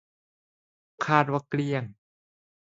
[1.05, 1.83] คาดว่า เกลี้ยง